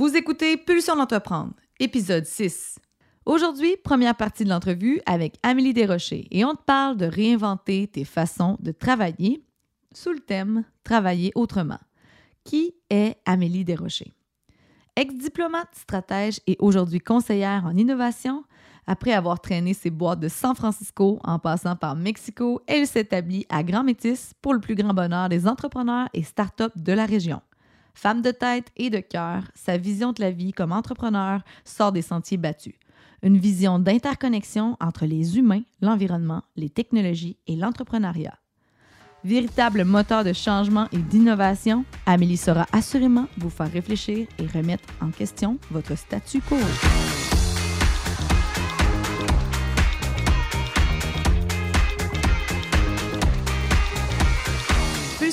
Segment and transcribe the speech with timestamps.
[0.00, 2.78] Vous écoutez Pulsion d'entreprendre, épisode 6.
[3.26, 8.06] Aujourd'hui, première partie de l'entrevue avec Amélie Desrochers et on te parle de réinventer tes
[8.06, 9.44] façons de travailler
[9.92, 11.78] sous le thème Travailler autrement.
[12.44, 14.14] Qui est Amélie Desrochers?
[14.96, 18.44] Ex-diplomate, stratège et aujourd'hui conseillère en innovation,
[18.86, 23.62] après avoir traîné ses boîtes de San Francisco en passant par Mexico, elle s'établit à
[23.62, 27.42] Grand Métis pour le plus grand bonheur des entrepreneurs et startups de la région.
[28.02, 32.00] Femme de tête et de cœur, sa vision de la vie comme entrepreneur sort des
[32.00, 32.72] sentiers battus.
[33.22, 38.38] Une vision d'interconnexion entre les humains, l'environnement, les technologies et l'entrepreneuriat.
[39.22, 45.10] Véritable moteur de changement et d'innovation, Amélie saura assurément vous faire réfléchir et remettre en
[45.10, 46.56] question votre statu quo.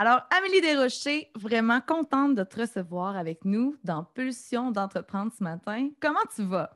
[0.00, 5.90] Alors, Amélie Desrochers, vraiment contente de te recevoir avec nous dans Pulsion d'entreprendre ce matin.
[6.00, 6.70] Comment tu vas?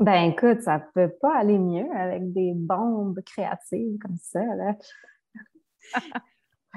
[0.00, 4.40] Ben écoute, ça peut pas aller mieux avec des bombes créatives comme ça.
[4.40, 4.74] Là.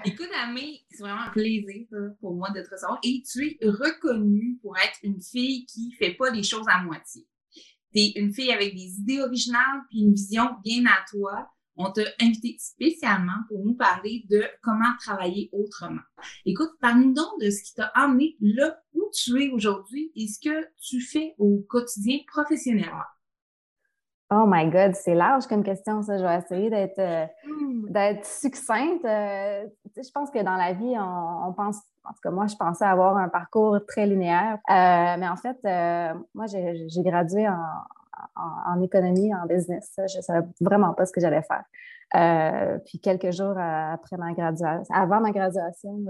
[0.05, 1.87] Écoute, Amé, c'est vraiment un plaisir
[2.21, 2.99] pour moi de te recevoir.
[3.03, 7.25] Et tu es reconnue pour être une fille qui fait pas les choses à moitié.
[7.93, 11.49] Tu es une fille avec des idées originales puis une vision bien à toi.
[11.81, 16.01] On t'a invité spécialement pour nous parler de comment travailler autrement.
[16.45, 20.39] Écoute, parle-nous donc de ce qui t'a amené là où tu es aujourd'hui et ce
[20.39, 23.05] que tu fais au quotidien professionnellement.
[24.29, 26.17] Oh my God, c'est large comme question, ça.
[26.17, 28.23] Je vais essayer d'être euh, hmm.
[28.23, 29.05] succincte.
[29.05, 32.85] Euh, je pense que dans la vie, on, pense, en tout cas, moi, je pensais
[32.85, 34.59] avoir un parcours très linéaire.
[34.69, 35.57] Euh, mais en fait,
[36.35, 37.55] moi, j'ai gradué en,
[38.81, 39.93] économie, en business.
[39.97, 42.81] Je ne savais vraiment pas ce que j'allais faire.
[42.85, 46.05] puis quelques jours après ma graduation, avant ma graduation,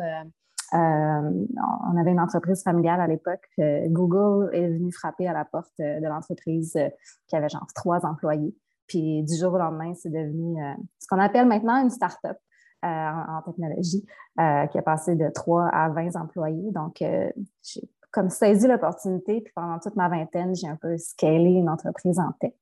[0.74, 1.46] euh,
[1.92, 3.48] on avait une entreprise familiale à l'époque.
[3.88, 6.90] Google est venu frapper à la porte de l'entreprise euh,
[7.28, 8.56] qui avait genre trois employés.
[8.88, 12.38] Puis du jour au lendemain, c'est devenu euh, ce qu'on appelle maintenant une start-up
[12.82, 14.06] en, technologie,
[14.38, 16.72] qui a passé de 3 à 20 employés.
[16.72, 21.70] Donc, j'ai comme saisi l'opportunité, puis pendant toute ma vingtaine, j'ai un peu scalé une
[21.70, 22.54] entreprise en tech.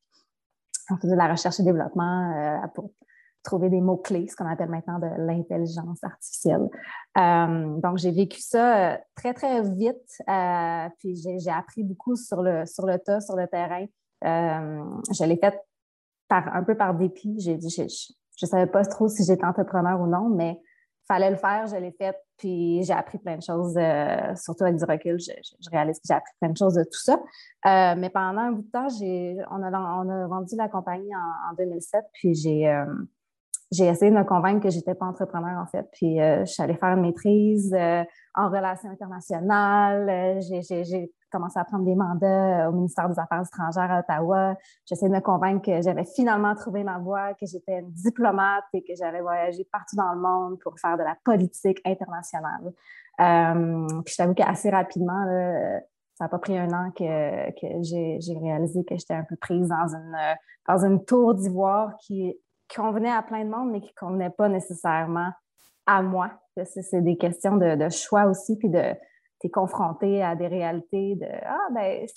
[0.90, 2.91] On faisait de la recherche et développement pour
[3.47, 6.68] trouver des mots-clés, ce qu'on appelle maintenant de l'intelligence artificielle.
[7.18, 10.22] Euh, donc, j'ai vécu ça euh, très, très vite.
[10.30, 13.85] Euh, puis, j'ai appris beaucoup sur le, sur le tas, sur le terrain.
[14.22, 15.59] je l'ai fait
[16.28, 17.40] par, un peu par dépit.
[17.40, 20.59] je ne savais pas trop si j'étais entrepreneur ou non, mais
[21.07, 21.68] fallait le faire.
[21.68, 22.16] Je l'ai fait.
[22.38, 23.78] Puis, j'ai appris plein de choses,
[24.35, 25.19] surtout avec du recul.
[25.19, 27.19] Je, réalise que j'ai appris plein de choses de tout ça.
[27.95, 28.88] mais pendant un bout de temps,
[29.51, 32.06] on a, vendu la compagnie en, en 2007.
[32.13, 32.72] Puis, j'ai
[33.72, 35.88] j'ai essayé de me convaincre que j'étais pas entrepreneur en fait.
[35.91, 38.03] Puis euh, je suis allée faire une maîtrise euh,
[38.35, 40.09] en relations internationales.
[40.09, 44.56] Euh, j'ai commencé à prendre des mandats au ministère des Affaires étrangères à Ottawa.
[44.86, 48.84] J'essayais de me convaincre que j'avais finalement trouvé ma voie, que j'étais une diplomate et
[48.84, 52.74] que j'allais voyager partout dans le monde pour faire de la politique internationale.
[54.06, 55.26] puis je t'avoue qu'assez rapidement,
[56.16, 59.68] ça n'a pas pris un an que, que j'ai réalisé que j'étais un peu prise
[59.68, 60.18] dans une,
[60.68, 62.36] dans une tour d'ivoire qui
[62.76, 65.32] convenait à plein de monde, mais qui ne convenait pas nécessairement
[65.85, 66.32] à moi.
[66.66, 68.94] C'est des questions de, choix aussi, puis de
[69.39, 72.13] t'es confronté à des réalités de Ah, ben, je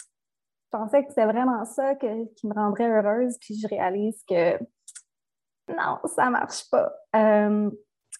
[0.70, 4.58] pensais que c'était vraiment ça qui me rendrait heureuse, puis je réalise que
[5.76, 6.92] non, ça ne marche pas.
[7.16, 7.70] Euh,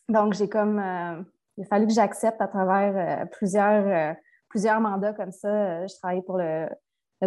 [0.09, 0.79] donc, j'ai comme.
[0.79, 1.23] Euh,
[1.57, 4.17] il a fallu que j'accepte à travers euh, plusieurs,
[4.49, 5.87] plusieurs mandats comme ça.
[5.87, 6.69] Je travaillais pour le,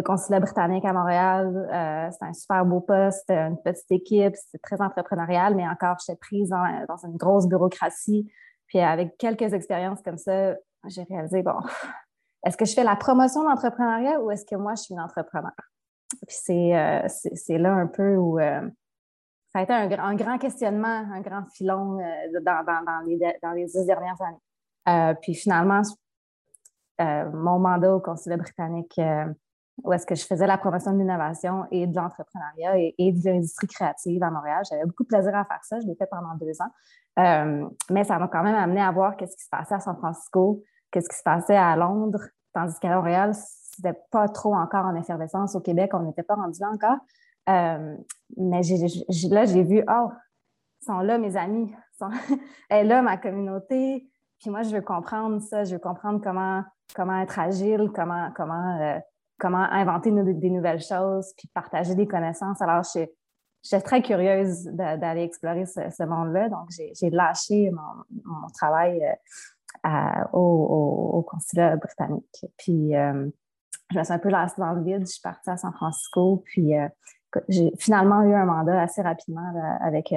[0.04, 2.08] consulat britannique à Montréal.
[2.12, 6.48] C'était un super beau poste, une petite équipe, c'était très entrepreneurial, mais encore, j'étais prise
[6.48, 8.28] dans, une grosse bureaucratie.
[8.66, 10.56] Puis avec quelques expériences comme ça,
[10.88, 11.58] j'ai réalisé, bon,
[12.46, 15.00] est-ce que je fais la promotion de l'entrepreneuriat ou est-ce que moi, je suis une
[15.00, 15.52] entrepreneur?
[16.26, 18.68] Puis c'est, euh, là un peu où, euh,
[19.52, 21.98] ça a été un, grand questionnement, un grand filon
[22.42, 25.14] dans, les, dans les dix dernières années.
[25.22, 25.82] puis finalement,
[26.98, 28.98] mon mandat au consulat britannique
[29.82, 33.66] où est-ce que je faisais la promotion de l'innovation et de l'entrepreneuriat et, de l'industrie
[33.66, 34.62] créative à Montréal.
[34.70, 35.80] J'avais beaucoup de plaisir à faire ça.
[35.80, 36.70] Je l'ai fait pendant deux ans.
[37.18, 39.96] Euh, mais ça m'a quand même amené à voir qu'est-ce qui se passait à San
[39.96, 40.62] Francisco,
[40.94, 45.56] qu'est-ce qui se passait à Londres, tandis qu'à Montréal, c'était pas trop encore en effervescence.
[45.56, 46.98] Au Québec, on n'était pas rendu là encore.
[47.48, 47.96] Euh,
[48.36, 48.60] mais
[49.28, 50.10] là, j'ai vu, oh,
[50.80, 52.10] sont là mes amis, sont,
[52.70, 54.08] est là ma communauté.
[54.38, 56.62] Puis moi, je veux comprendre ça, je veux comprendre comment,
[56.94, 58.98] comment être agile, comment, comment euh,
[59.38, 62.62] comment inventer des nouvelles choses, puis partager des connaissances.
[62.62, 63.06] Alors, je,
[63.62, 66.48] suis très curieuse d'aller explorer ce, monde-là.
[66.50, 69.12] Donc, j'ai lâché mon, travail euh,
[70.32, 72.46] au, consulat britannique.
[72.56, 73.28] Puis, euh,
[73.90, 75.00] je me suis un peu lancée dans le vide.
[75.00, 76.42] Je suis partie à San Francisco.
[76.44, 76.88] Puis, euh,
[77.48, 80.14] j'ai finalement eu un mandat assez rapidement avec,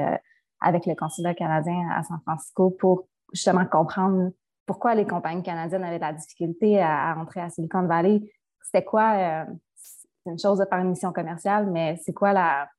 [0.61, 4.31] avec le consulat canadien à San Francisco pour justement comprendre
[4.67, 8.21] pourquoi les compagnies canadiennes avaient de la difficulté à, entrer à Silicon Valley
[8.67, 9.45] c'était quoi, euh,
[9.75, 12.69] c'est une chose de faire une mission commerciale, mais c'est quoi la,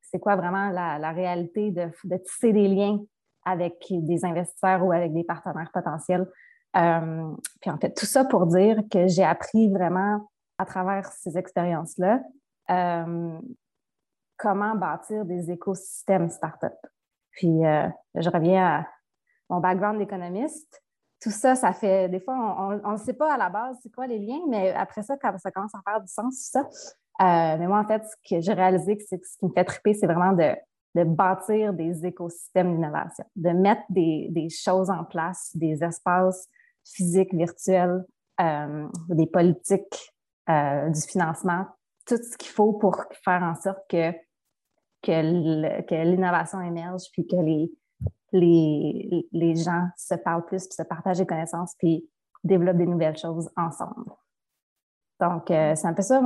[0.00, 3.00] c'est quoi vraiment la, réalité de, tisser des liens
[3.48, 6.26] avec des investisseurs ou avec des partenaires potentiels.
[6.76, 7.30] Euh,
[7.60, 10.28] puis en fait, tout ça pour dire que j'ai appris vraiment
[10.58, 12.20] à travers ces expériences-là
[12.70, 13.38] euh,
[14.36, 16.76] comment bâtir des écosystèmes start-up.
[17.32, 17.60] Puis
[18.14, 18.86] je reviens à
[19.48, 20.82] mon background d'économiste
[21.20, 24.06] tout ça, ça fait, des fois, on ne sait pas à la base c'est quoi
[24.06, 26.60] les liens, mais après ça, quand ça commence à faire du sens, ça.
[27.20, 29.94] Euh, mais moi, en fait, ce que j'ai réalisé, c'est ce qui me fait triper,
[29.94, 30.54] c'est vraiment de,
[31.04, 36.48] bâtir des écosystèmes d'innovation, de mettre des, choses en place, des espaces
[36.84, 38.04] physiques, virtuels,
[38.40, 40.14] euh, des politiques,
[40.48, 41.66] euh, du financement,
[42.06, 44.12] tout ce qu'il faut pour faire en sorte que,
[45.06, 47.36] l'innovation émerge, puis que
[48.32, 52.08] les, gens se parlent plus, puis se partagent des connaissances, puis
[52.44, 54.10] développent des nouvelles choses ensemble.
[55.20, 56.20] Donc, euh, c'est un peu ça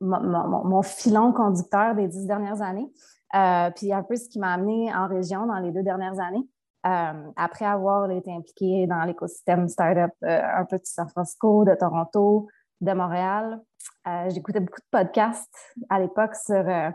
[0.00, 2.90] mon, filon conducteur des dix dernières années.
[3.34, 6.46] Euh, puis un peu ce qui m'a amené en région dans les deux dernières années.
[7.36, 12.46] après avoir été impliquée dans l'écosystème startup un peu de San Francisco, de Toronto,
[12.80, 13.60] de Montréal,
[14.28, 16.90] j'écoutais beaucoup de podcasts à l'époque sur euh,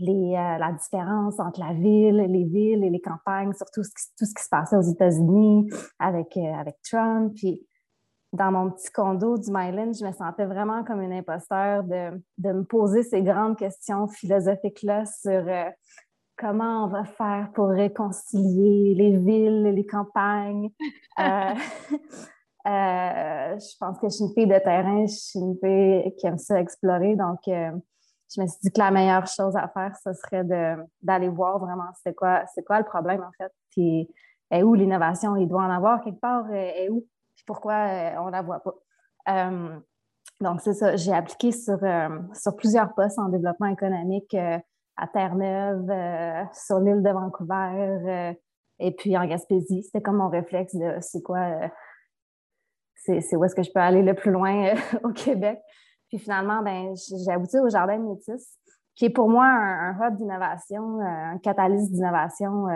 [0.00, 4.48] la différence entre la ville, les villes et les campagnes, surtout tout ce qui se
[4.48, 5.68] passait aux États-Unis
[5.98, 7.32] avec, euh, avec Trump.
[7.34, 7.66] Puis
[8.32, 12.52] dans mon petit condo du Myland, je me sentais vraiment comme une imposteur de, de
[12.52, 15.70] me poser ces grandes questions philosophiques-là sur euh,
[16.36, 20.70] comment on va faire pour réconcilier les villes les campagnes.
[22.64, 26.38] je pense que je suis une fille de terrain, je suis une fille qui aime
[26.38, 27.40] ça explorer, donc
[28.34, 30.44] je me suis dit que la meilleure chose à faire, ce serait
[31.02, 34.08] d'aller voir vraiment c'est quoi, quoi le problème en fait, puis
[34.50, 37.06] est où l'innovation, il doit en avoir quelque part, et où,
[37.48, 38.74] pourquoi euh, on ne la voit pas.
[39.30, 39.80] Euh,
[40.40, 44.36] donc, c'est ça, j'ai appliqué sur, euh, sur plusieurs postes en développement économique
[44.96, 48.36] à Terre-Neuve, sur l'île de Vancouver,
[48.78, 49.82] et puis en Gaspésie.
[49.82, 51.70] C'était comme mon réflexe de c'est quoi,
[52.94, 55.60] c'est où est-ce que je peux aller le plus loin au Québec.
[56.08, 58.58] Puis finalement, ben, j'ai abouti au Jardin Métis,
[58.94, 62.66] qui est pour moi un, hub d'innovation, un catalyse d'innovation,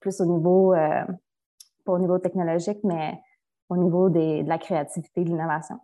[0.00, 3.18] plus au niveau, pas au niveau technologique, mais
[3.72, 5.78] au niveau de la créativité, de l'innovation.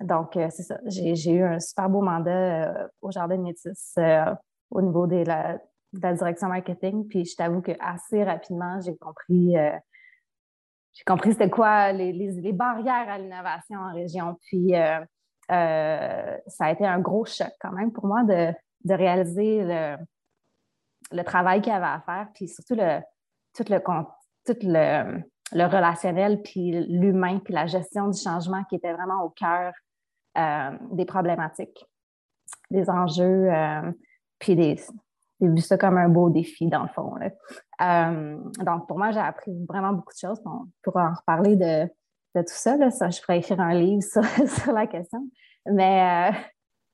[0.00, 0.78] donc, c'est ça.
[0.86, 3.96] J'ai eu un super beau mandat au Jardin Métis
[4.70, 5.58] au niveau de la,
[5.92, 7.06] direction marketing.
[7.08, 9.54] Puis je t'avoue que assez rapidement, j'ai compris
[10.94, 14.36] j'ai compris c'était quoi les, les, barrières à l'innovation en région.
[14.42, 14.74] Puis
[15.50, 18.54] euh, ça a été un gros choc quand même pour moi de,
[18.94, 19.62] réaliser
[21.10, 23.00] le, travail qu'il y avait à faire, puis surtout le,
[23.54, 29.30] tout, tout le, relationnel, puis l'humain, puis la gestion du changement qui était vraiment au
[29.30, 29.72] cœur
[30.38, 31.84] euh, des problématiques,
[32.70, 33.92] des enjeux, euh,
[34.38, 34.76] puis des,
[35.40, 37.14] j'ai vu ça comme un beau défi, dans le fond.
[38.64, 40.40] donc, pour moi, j'ai appris vraiment beaucoup de choses.
[40.44, 41.90] On pourra en reparler de,
[42.34, 43.10] de tout ça, ça.
[43.10, 44.02] Je pourrais écrire un livre
[44.46, 45.28] sur, la question.
[45.66, 46.36] Mais, euh,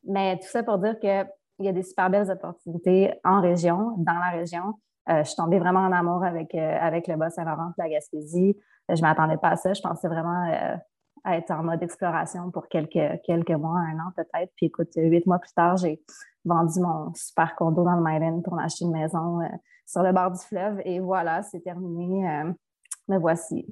[0.05, 1.27] mais tout ça pour dire qu'il
[1.61, 4.75] y a des super belles opportunités en région, dans la région.
[5.11, 8.57] Euh, je suis tombée vraiment en amour avec, euh, avec le Bas-Saint-Laurent la Gaspésie.
[8.89, 9.73] Je ne m'attendais pas à ça.
[9.73, 10.47] Je pensais vraiment
[11.27, 14.51] être en mode exploration pour quelques, quelques mois, un an peut-être.
[14.57, 16.01] Puis écoute, huit mois plus tard, j'ai
[16.45, 19.41] vendu mon super condo dans le Myland pour m'acheter une maison
[19.85, 20.81] sur le bord du fleuve.
[20.87, 22.45] Et voilà, c'est terminé.
[23.09, 23.67] me voici.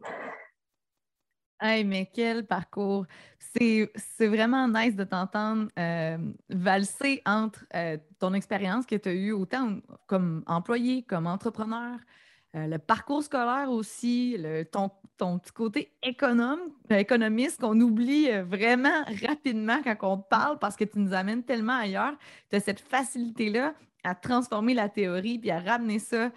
[1.58, 3.06] Hey, mais quel parcours!
[3.38, 3.88] C'est
[4.20, 6.18] vraiment nice de t'entendre euh,
[6.50, 11.98] valser entre euh, ton expérience que tu as eue autant comme employé, comme entrepreneur,
[12.56, 19.80] euh, le parcours scolaire aussi, le, ton, ton, petit côté économiste qu'on oublie vraiment rapidement
[19.82, 22.12] quand on parle parce que tu nous amènes tellement ailleurs.
[22.50, 23.72] Tu as cette facilité-là
[24.04, 26.30] à transformer la théorie puis à ramener ça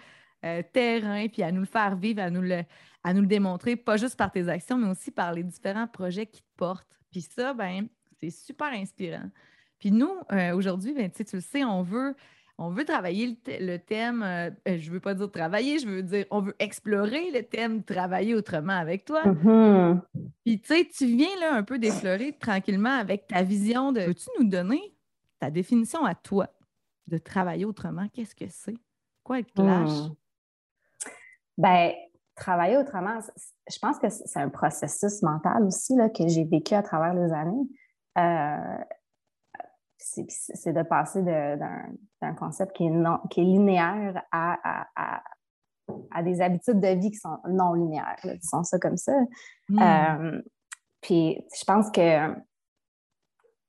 [0.72, 2.62] terrain puis à nous le faire vivre, à nous le
[3.02, 6.26] à nous le démontrer, pas juste par tes actions, mais aussi par les différents projets
[6.26, 6.88] qui te portent.
[7.10, 7.88] Puis ça, ben,
[8.20, 9.30] c'est super inspirant.
[9.78, 12.14] Puis nous, euh, aujourd'hui, ben, tu le sais, on veut,
[12.58, 16.26] on veut travailler le, thème, euh, euh, je veux pas dire travailler, je veux dire,
[16.30, 19.22] on veut explorer le thème travailler autrement avec toi.
[19.24, 20.00] Mm-hmm.
[20.44, 24.04] Puis tu sais, tu viens là un peu d'effleurer tranquillement avec ta vision de.
[24.04, 24.94] Peux-tu nous donner
[25.38, 26.48] ta définition à toi
[27.06, 28.06] de travailler autrement?
[28.12, 28.76] Qu'est-ce que c'est?
[29.24, 29.88] Quoi être clash?
[29.88, 30.14] Hmm.
[31.56, 31.92] Ben,
[32.40, 33.20] travailler autrement,
[33.70, 37.32] je pense que c'est un processus mental aussi là, que j'ai vécu à travers les
[37.32, 37.68] années.
[38.18, 38.84] Euh,
[39.98, 44.58] c'est de passer d'un concept qui est, non, qui est linéaire à,
[44.96, 49.12] à, des habitudes de vie qui sont non linéaires, disons ça comme ça.
[49.68, 49.78] Hmm.
[49.78, 50.42] Euh,
[51.02, 52.34] puis je pense que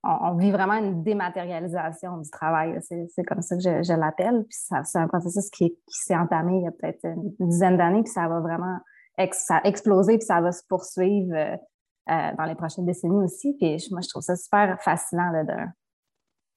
[0.03, 2.79] on, vit vraiment une dématérialisation du travail.
[2.81, 4.46] C'est comme ça que je, l'appelle.
[4.50, 8.12] Puis c'est un processus qui, s'est entamé il y a peut-être une, dizaine d'années, puis
[8.12, 8.79] ça va vraiment
[9.17, 11.55] exploser, puis ça va se poursuivre euh,
[12.10, 13.55] euh, dans les prochaines décennies aussi.
[13.60, 15.31] Puis moi, je trouve ça super fascinant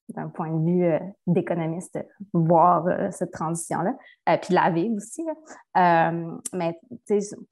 [0.09, 1.99] d'un point de vue euh, d'économiste,
[2.33, 3.95] voir cette transition-là,
[4.37, 5.23] puis la vivre aussi.
[5.75, 6.79] mais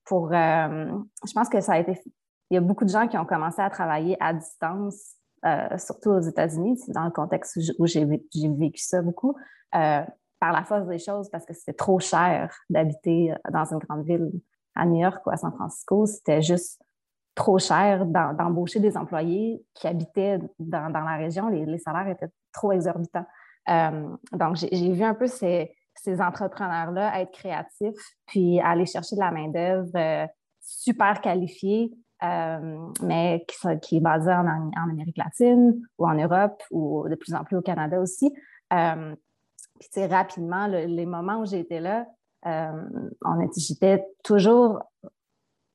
[0.06, 2.02] pour, je pense que ça a été,
[2.50, 6.12] il y a beaucoup de gens qui ont commencé à travailler à distance euh, surtout
[6.12, 9.36] aux États-Unis, dans le contexte où j'ai vécu ça beaucoup,
[9.76, 10.02] euh,
[10.40, 14.32] par la force des choses, parce que c'était trop cher d'habiter dans une grande ville
[14.76, 16.06] à New York ou à San Francisco.
[16.06, 16.82] C'était juste
[17.36, 21.48] trop cher d'embaucher des employés qui habitaient dans, la région.
[21.50, 23.26] Les, salaires étaient trop exorbitants.
[23.70, 27.96] Euh, donc, j'ai vu un peu ces, ces entrepreneurs-là être créatifs,
[28.28, 30.30] puis aller chercher de la main-d'œuvre
[30.62, 31.92] super qualifiée
[32.24, 33.46] euh, mais
[33.82, 37.62] qui, est basé en, Amérique latine ou en Europe ou de plus en plus au
[37.62, 38.34] Canada aussi.
[38.72, 39.14] Euh,
[39.80, 42.06] puis, rapidement, les moments où j'étais là,
[42.46, 42.88] euh,
[43.58, 44.82] j'étais toujours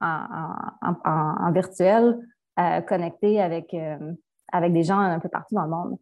[0.01, 2.19] en, virtuel,
[2.87, 3.77] connecté avec,
[4.51, 5.99] avec des gens un peu partout dans le monde.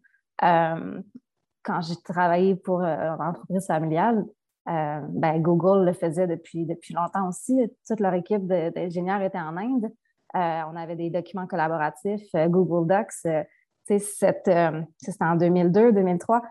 [1.63, 4.23] quand j'ai travaillé pour une entreprise familiale,
[4.65, 7.59] ben, Google le faisait depuis, depuis longtemps aussi.
[7.85, 9.91] Toute leur équipe d'ingénieurs était en Inde.
[10.35, 13.13] Euh, on avait des documents collaboratifs, euh, Google Docs.
[13.25, 13.43] Euh,
[13.85, 14.85] c'était
[15.21, 16.41] en 2002, 2003.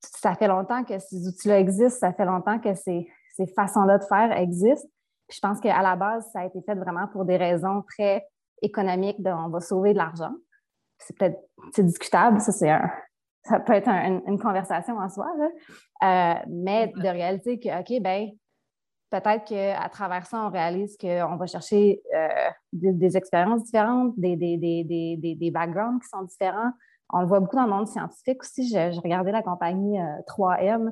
[0.00, 3.06] Ça fait longtemps que ces outils-là existent, ça fait longtemps que ces,
[3.54, 4.88] façons-là de faire existent.
[5.30, 8.26] je pense qu'à la base, ça a été fait vraiment pour des raisons très
[8.62, 10.32] économiques on va sauver de l'argent.
[10.98, 11.38] C'est peut-être
[11.78, 12.76] discutable, ça, c'est
[13.44, 15.32] ça peut être une conversation en soi,
[16.48, 18.28] mais de réalité que, OK, ben
[19.10, 26.00] peut-être qu'à travers ça, on réalise qu'on va chercher euh, des, expériences différentes, des, backgrounds
[26.02, 26.72] qui sont différents.
[27.10, 28.68] On le voit beaucoup dans le monde scientifique aussi.
[28.68, 29.98] Je, regardais la compagnie
[30.28, 30.88] 3M.
[30.88, 30.90] Euh,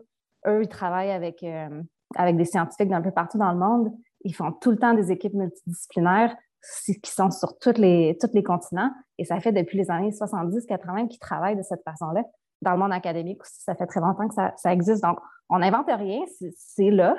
[0.49, 1.83] Eux, ils travaillent avec, euh,
[2.15, 3.93] avec des scientifiques d'un peu partout dans le monde.
[4.25, 6.35] Ils font tout le temps des équipes multidisciplinaires
[6.85, 8.91] qui sont sur tous les, tous les continents.
[9.19, 12.25] Et ça fait depuis les années 70-80 qu'ils travaillent de cette façon-là.
[12.63, 15.03] Dans le monde académique aussi, ça fait très longtemps que ça, ça existe.
[15.03, 15.19] Donc,
[15.49, 16.21] on n'invente rien,
[16.57, 17.17] c'est là.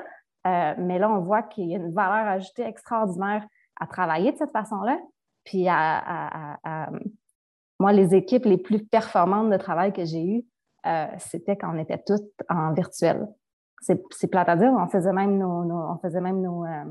[0.48, 3.46] Euh, mais là, on voit qu'il y a une valeur ajoutée extraordinaire
[3.80, 4.98] à travailler de cette façon-là.
[5.44, 6.60] Puis à,
[7.80, 10.46] moi, les équipes les plus performantes de travail que j'ai eues,
[10.86, 13.28] euh, c'était quand on était toutes en virtuel.
[13.82, 16.84] C'est plate à dire, on faisait même euh,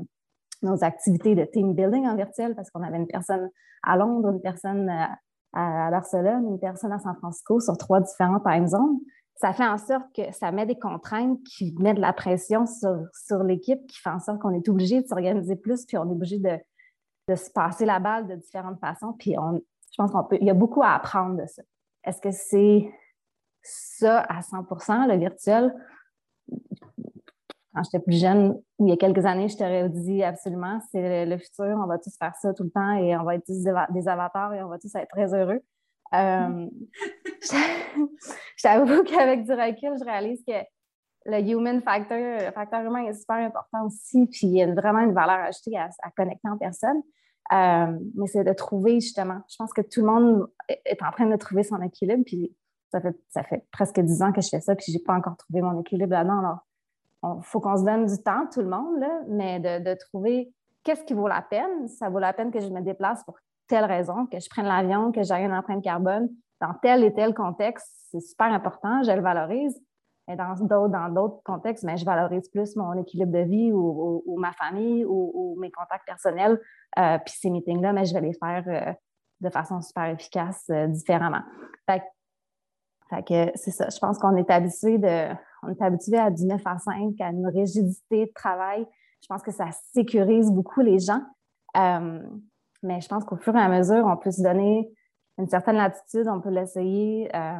[0.63, 3.49] nos, activités de team building en virtuel parce qu'on avait une personne
[3.83, 4.89] à Londres, une personne
[5.53, 8.99] à Barcelone, une personne à San Francisco sur trois différents time zones
[9.37, 13.43] ça fait en sorte que ça met des contraintes qui mettent de la pression sur,
[13.43, 16.39] l'équipe, qui fait en sorte qu'on est obligé de s'organiser plus, puis on est obligé
[16.39, 16.59] de,
[17.35, 19.13] se passer la balle de différentes façons.
[19.13, 21.61] Puis on, je pense qu'on peut, il y a beaucoup à apprendre de ça.
[22.03, 22.89] Est-ce que c'est
[23.61, 25.75] ça à 100% le virtuel?
[27.75, 31.37] Quand j'étais plus jeune, il y a quelques années, je t'aurais dit absolument, c'est le,
[31.37, 34.53] futur, on va tous faire ça tout le temps et on va être des avatars
[34.53, 35.61] et on va tous être très heureux.
[36.13, 36.67] Euh,
[38.57, 40.53] J'avoue qu'avec du recul, je réalise que
[41.25, 44.99] le human factor, le facteur humain est super important aussi, puis il y a vraiment
[44.99, 47.01] une valeur ajoutée à, connecter en personne.
[47.53, 51.27] Euh, mais c'est de trouver justement, je pense que tout le monde est en train
[51.27, 52.53] de trouver son équilibre, puis
[52.91, 55.61] ça fait, presque dix ans que je fais ça, puis je n'ai pas encore trouvé
[55.61, 56.39] mon équilibre là-dedans.
[56.39, 59.97] Alors, il faut qu'on se donne du temps, tout le monde, là, mais de, de
[59.97, 61.87] trouver qu'est-ce qui vaut la peine?
[61.89, 63.37] Ça vaut la peine que je me déplace pour
[63.67, 66.29] telle raison, que je prenne l'avion, que j'aille une empreinte carbone
[66.61, 69.79] dans tel et tel contexte, c'est super important, je le valorise.
[70.29, 73.71] Et dans d'autres, dans d'autres contextes, mais ben, je valorise plus mon équilibre de vie
[73.71, 76.59] ou, ma famille ou, mes contacts personnels.
[76.99, 78.93] Euh, puis ces meetings-là, mais je vais les faire euh,
[79.39, 81.43] de façon super efficace, euh, différemment.
[81.89, 82.03] Fait,
[83.25, 83.87] que c'est ça.
[83.87, 85.33] Je pense qu'on est habitué de,
[85.63, 88.85] on est habitué à du 9 à 5, à une rigidité de travail.
[89.21, 91.21] Je pense que ça sécurise beaucoup les gens.
[92.83, 94.89] Mais je pense qu'au fur et à mesure, on peut se donner
[95.37, 97.29] une certaine latitude, on peut l'essayer.
[97.35, 97.59] Euh,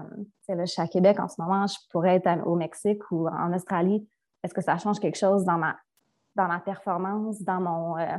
[0.49, 4.07] je suis à Québec en ce moment, je pourrais être au Mexique ou en Australie.
[4.43, 5.77] Est-ce que ça change quelque chose dans ma,
[6.35, 7.97] dans ma performance, dans mon.
[7.97, 8.17] Euh,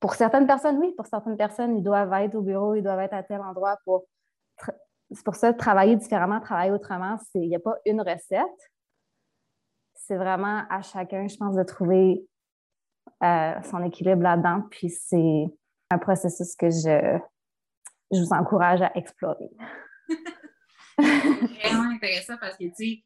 [0.00, 0.92] pour certaines personnes, oui.
[0.96, 4.04] Pour certaines personnes, ils doivent être au bureau, ils doivent être à tel endroit pour.
[5.10, 8.70] C'est pour ça, travailler différemment, travailler autrement, il n'y a pas une recette.
[9.94, 12.26] C'est vraiment à chacun, je pense, de trouver
[13.22, 14.62] euh, son équilibre là-dedans.
[14.68, 15.46] Puis c'est
[15.90, 17.18] un processus que je,
[18.12, 19.50] je vous encourage à explorer.
[20.98, 23.04] vraiment intéressant parce que, tu sais,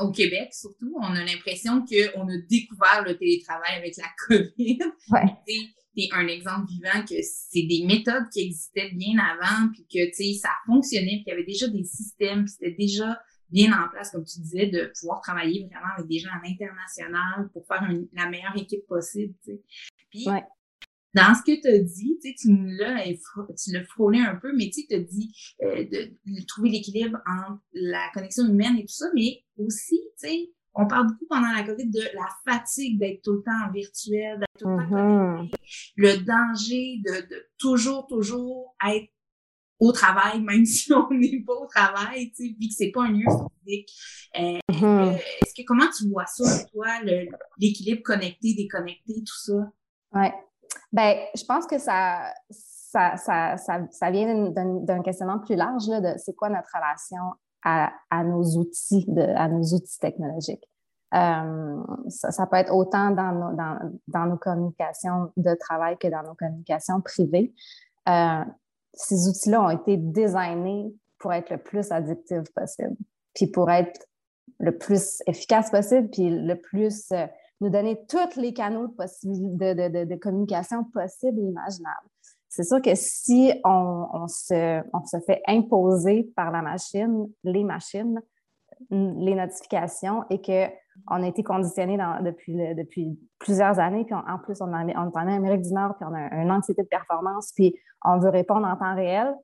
[0.00, 4.78] au Québec surtout, on a l'impression qu'on a découvert le télétravail avec la COVID.
[5.10, 5.66] Ouais.
[5.96, 10.32] C'est un exemple vivant que c'est des méthodes qui existaient bien avant, puis que, tu
[10.32, 13.88] sais, ça fonctionnait, puis qu'il y avait déjà des systèmes, puis c'était déjà bien en
[13.88, 17.88] place, comme tu disais, de pouvoir travailler vraiment avec des gens à l'international pour faire
[18.12, 19.62] la meilleure équipe possible, tu sais.
[20.10, 20.26] Puis,
[21.14, 23.04] dans ce que tu as dit, tu l'as,
[23.56, 28.10] tu l'as frôlé un peu, mais tu as dit euh, de, trouver l'équilibre entre la
[28.12, 31.88] connexion humaine et tout ça, mais aussi, tu sais, on parle beaucoup pendant la COVID
[31.88, 35.36] de la fatigue d'être tout le temps virtuel, d'être tout le temps mm-hmm.
[35.36, 35.58] connecté,
[35.96, 39.08] le danger de, de, toujours, toujours être
[39.78, 43.04] au travail, même si on n'est pas au travail, tu sais, puis que c'est pas
[43.04, 43.26] un lieu
[43.64, 43.88] physique.
[44.36, 45.14] Euh, mm-hmm.
[45.14, 46.88] Est-ce que comment tu vois ça, toi,
[47.58, 49.72] l'équilibre connecté, déconnecté, tout ça?
[50.12, 50.32] Ouais.
[50.92, 53.56] Ben, je pense que ça, ça, ça,
[53.90, 59.06] ça, vient d'un questionnement plus large là, de c'est quoi notre relation à, nos outils,
[59.34, 60.68] à nos outils technologiques.
[61.14, 67.54] Euh, ça, peut être autant dans nos, communications de travail que dans nos communications privées.
[68.08, 68.44] Euh,
[68.92, 72.96] ces outils-là ont été designés pour être le plus addictifs possible,
[73.34, 74.06] puis pour être
[74.58, 77.26] le plus efficace possible, puis le plus euh,
[77.60, 82.08] nous donner tous les canaux de, de, communication possibles et imaginables.
[82.48, 88.20] C'est sûr que si on, se, se, fait imposer par la machine, les machines,
[88.90, 94.72] les notifications et qu'on a été conditionné depuis, depuis plusieurs années, puis en plus, on,
[94.72, 98.18] on est en Amérique du Nord, puis on a une anxiété de performance, puis on
[98.18, 99.34] veut répondre en temps réel.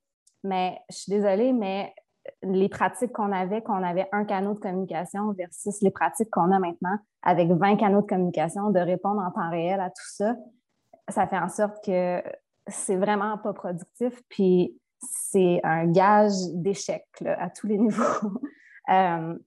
[0.45, 1.93] Mais je suis désolée, mais
[2.43, 6.59] les pratiques qu'on avait, qu'on avait un canal de communication versus les pratiques qu'on a
[6.59, 10.35] maintenant avec 20 canaux de communication, de répondre en temps réel à tout ça,
[11.09, 12.23] ça fait en sorte que
[12.67, 18.41] c'est vraiment pas productif, puis c'est un gage d'échec à tous les niveaux.
[18.91, 19.39] Euh,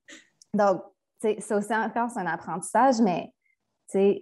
[0.54, 0.82] donc,
[1.20, 3.32] c'est aussi encore un apprentissage, mais
[3.94, 4.22] il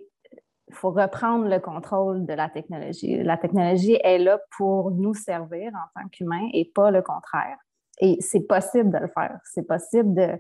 [0.72, 3.24] faut reprendre le contrôle de la technologie.
[3.24, 7.58] La technologie est là pour nous servir en tant qu'humains et pas le contraire.
[8.00, 9.40] Et c'est possible de le faire.
[9.44, 10.40] C'est possible de.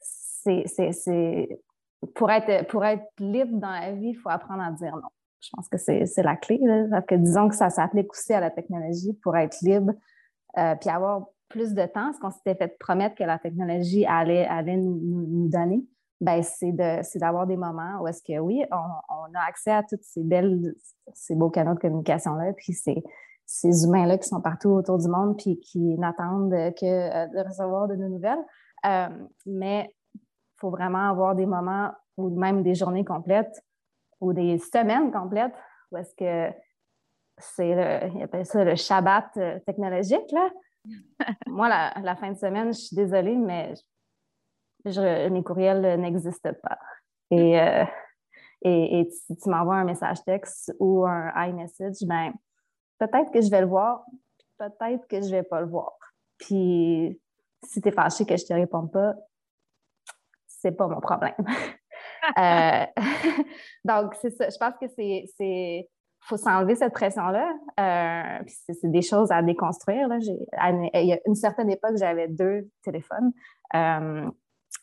[0.00, 1.60] C'est,
[2.14, 5.08] pour, être, pour être libre dans la vie, il faut apprendre à dire non.
[5.40, 6.58] Je pense que c'est, la clé.
[7.06, 9.92] Que, disons que ça s'applique aussi à la technologie pour être libre
[10.56, 14.46] euh, puis avoir plus de temps, ce qu'on s'était fait promettre que la technologie allait,
[14.46, 15.84] allait nous, donner,
[16.20, 19.82] ben c'est, de, d'avoir des moments où est-ce que oui, on, on, a accès à
[19.82, 20.74] tous ces belles,
[21.14, 23.02] ces beaux canaux de communication-là, puis c'est,
[23.48, 27.88] ces humains-là qui sont partout autour du monde puis qui n'attendent que euh, de recevoir
[27.88, 28.44] de nos nouvelles.
[28.84, 29.08] Euh,
[29.46, 30.20] mais il
[30.60, 33.64] faut vraiment avoir des moments ou même des journées complètes
[34.20, 35.54] ou des semaines complètes
[35.90, 36.54] où est-ce que
[37.38, 40.50] c'est le, ils ça le Shabbat euh, technologique, là.
[41.46, 43.72] Moi, la, fin de semaine, je suis désolée, mais
[44.84, 46.78] mes courriels n'existent pas.
[47.30, 47.58] Et,
[48.62, 52.32] et, si tu m'envoies un message texte ou un iMessage, ben
[52.98, 54.04] peut-être que je vais le voir,
[54.58, 55.96] peut-être que je vais pas le voir.
[56.38, 57.20] Puis
[57.64, 59.14] si tu es fâché que je te réponds pas,
[60.46, 61.34] c'est pas mon problème.
[62.36, 62.84] Euh,
[63.84, 64.48] donc, c'est ça.
[64.48, 65.88] Je pense que c'est.
[66.20, 67.52] faut s'enlever cette pression-là.
[67.80, 70.08] Euh, c'est des choses à déconstruire.
[70.08, 70.18] Là.
[70.20, 73.32] Il y a une certaine époque, j'avais deux téléphones.
[73.74, 74.28] Euh,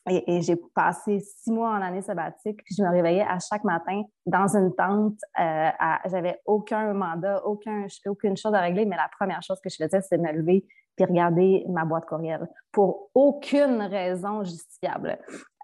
[0.08, 4.04] et, j'ai passé six mois en année sabbatique, puis je me réveillais à chaque matin
[4.26, 5.17] dans une tente.
[5.39, 5.69] Euh,
[6.06, 10.02] J'avais aucun mandat, aucun, aucune chose à régler, mais la première chose que je faisais,
[10.02, 15.19] c'est me lever puis regarder ma boîte courriel pour aucune raison justifiable.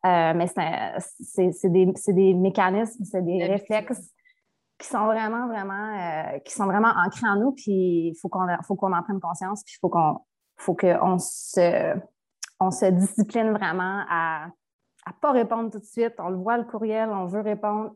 [0.06, 4.12] Euh, mais c'est des, des, mécanismes, c'est des réflexes
[4.78, 8.48] qui sont vraiment, vraiment, euh, qui sont vraiment ancrés en nous, puis il faut qu'on
[8.64, 10.18] faut qu'on en prenne conscience, puis il faut qu'on
[10.58, 11.96] faut qu'on se,
[12.62, 14.47] on se discipline vraiment à
[15.08, 16.13] ne pas répondre tout de suite.
[16.19, 17.95] On le voit le courriel, on veut répondre.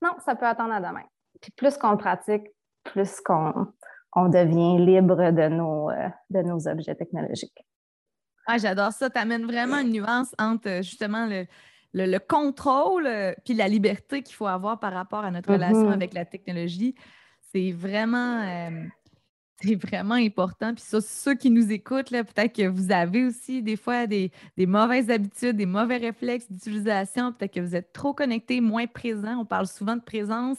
[0.00, 1.04] non, ça peut attendre à demain.
[1.40, 2.46] Puis plus qu'on le pratique,
[2.84, 3.66] plus qu'on
[4.14, 7.66] on devient libre de nos, euh, de nos objets technologiques.
[8.46, 9.10] Ah, j'adore ça.
[9.10, 11.46] Tu amènes vraiment une nuance entre euh, justement le,
[11.94, 15.94] le, contrôle euh, puis la liberté qu'il faut avoir par rapport à notre relation mm-hmm.
[15.94, 16.94] avec la technologie.
[17.52, 18.70] C'est vraiment,
[19.62, 20.74] c'est vraiment important.
[20.74, 24.66] Puis ça, ceux qui nous écoutent, peut-être que vous avez aussi des fois des, des
[24.66, 27.32] mauvaises habitudes, des mauvais réflexes d'utilisation.
[27.32, 29.36] Peut-être que vous êtes trop connecté, moins présent.
[29.38, 30.58] On parle souvent de présence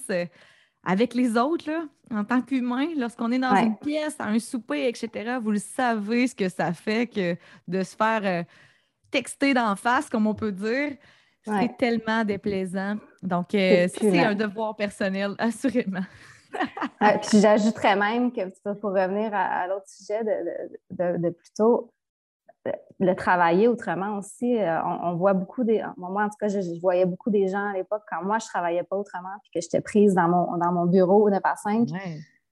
[0.83, 4.87] avec les autres, là, en tant qu'humain, lorsqu'on est dans une pièce, à un souper,
[4.87, 7.37] etc., vous le savez ce que ça fait que
[7.67, 8.43] de se faire euh,
[9.09, 10.97] texter d'en face, comme on peut dire.
[11.45, 12.95] C'est tellement déplaisant.
[13.21, 16.05] Donc, euh, c'est un devoir personnel, assurément.
[17.21, 18.41] puis j'ajouterais même que
[18.73, 21.91] pour revenir à, l'autre sujet de, de, plus tôt,
[22.99, 24.57] le travailler autrement aussi.
[24.57, 25.83] Euh, on, voit beaucoup des.
[25.97, 28.49] Moi, en tout cas, je, voyais beaucoup des gens à l'époque, quand moi, je ne
[28.49, 31.89] travaillais pas autrement, puis que j'étais prise dans mon, dans mon bureau 9 à 5,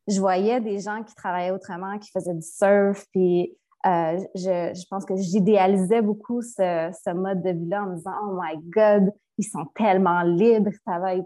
[0.08, 5.06] je voyais des gens qui travaillaient autrement, qui faisaient du surf, puis euh, je, pense
[5.06, 9.66] que j'idéalisais beaucoup ce, mode de vie-là en me disant Oh my God, ils sont
[9.76, 11.24] tellement libres, ils travaillent,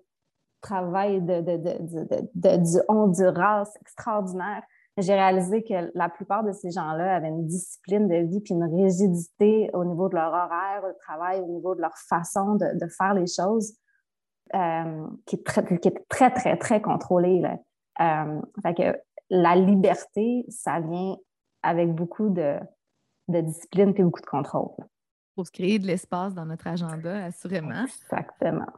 [0.65, 4.63] travaillent de, de, de, du Honduras extraordinaire
[4.97, 8.63] j'ai réalisé que la plupart de ces gens-là avaient une discipline de vie puis une
[8.63, 13.13] rigidité au niveau de leur horaire de travail, au niveau de leur façon de, faire
[13.13, 13.73] les choses,
[14.53, 15.63] euh, qui, est très,
[16.09, 17.43] très, très, très contrôlée.
[17.99, 18.97] Euh, que
[19.29, 21.17] la liberté, ça vient
[21.61, 22.57] avec beaucoup de,
[23.27, 24.71] discipline et beaucoup de contrôle.
[25.35, 27.83] Pour se créer de l'espace dans notre agenda, assurément.
[27.83, 28.71] Exactement.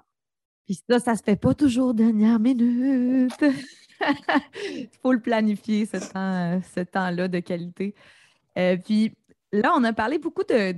[0.67, 3.41] Puis ça, ça se fait pas toujours dernière minute.
[3.41, 7.95] Il faut le planifier, ce, temps, ce temps-là de qualité.
[8.58, 9.13] Euh, puis
[9.53, 10.75] là, on a parlé beaucoup de,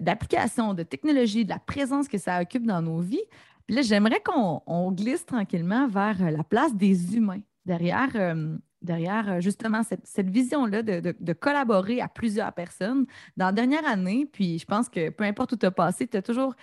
[0.00, 3.22] d'applications, de technologie, de la présence que ça occupe dans nos vies.
[3.68, 9.40] Puis là, j'aimerais qu'on glisse tranquillement vers euh, la place des humains, derrière, euh, derrière
[9.40, 13.06] justement cette, vision-là de, collaborer à plusieurs personnes.
[13.36, 16.16] Dans la dernière année, puis je pense que peu importe où tu as passé, tu
[16.16, 16.56] as toujours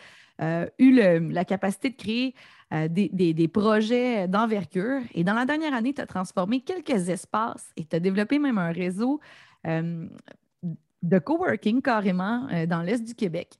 [0.79, 2.35] eu la capacité de créer
[2.73, 5.01] euh, des, projets d'envergure.
[5.13, 8.57] Et dans la dernière année, tu as transformé quelques espaces et tu as développé même
[8.57, 9.19] un réseau
[9.67, 10.07] euh,
[11.03, 13.59] de coworking carrément euh, dans l'Est du Québec.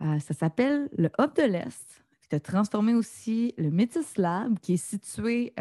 [0.00, 2.02] ça s'appelle le Hub de l'Est.
[2.30, 5.54] Tu as transformé aussi le Métis Lab qui est situé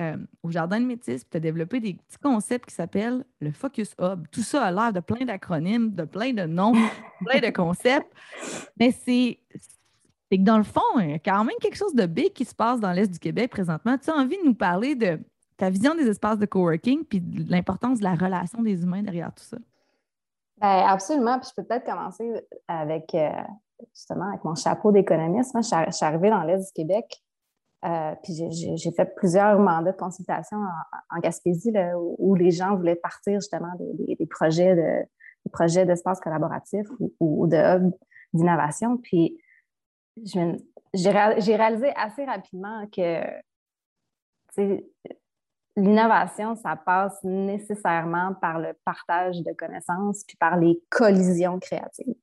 [0.44, 1.28] au Jardin de Métis.
[1.30, 4.28] Tu as développé des petits concepts qui s'appellent le Focus Hub.
[4.32, 6.74] Tout ça a l'air de plein d'acronymes, de plein de noms,
[7.26, 8.14] plein de concepts.
[8.78, 9.40] Mais c'est
[10.30, 12.46] c'est que dans le fond, il y a quand même quelque chose de big qui
[12.46, 13.98] se passe dans l'Est du Québec présentement.
[13.98, 15.20] Tu as envie de nous parler de
[15.56, 19.34] ta vision des espaces de coworking puis de l'importance de la relation des humains derrière
[19.34, 19.58] tout ça?
[20.60, 21.40] Bien, absolument.
[21.40, 22.30] Puis je peux peut-être commencer
[22.68, 23.30] avec euh,
[23.94, 25.54] justement avec mon chapeau d'économiste.
[25.54, 27.06] Moi, je suis arrivée dans l'Est du Québec.
[27.86, 30.58] Euh, puis j'ai fait plusieurs mandats de consultation
[31.12, 31.72] en, Gaspésie
[32.18, 36.88] où, les gens voulaient partir justement des, projets de collaboratif
[37.20, 37.92] ou, de
[38.34, 38.98] d'innovation.
[38.98, 39.38] Puis
[40.94, 43.22] j'ai réalisé assez rapidement que
[45.76, 52.16] l'innovation, ça passe nécessairement par le partage de connaissances puis par les collisions créatives.